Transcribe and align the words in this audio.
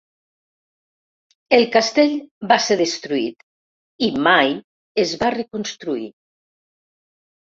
El 1.57 1.65
castell 1.75 2.15
va 2.51 2.57
ser 2.67 2.77
destruït 2.79 3.45
i 4.07 4.09
mai 4.29 4.55
es 5.05 5.13
va 5.25 5.29
reconstruir. 5.37 6.09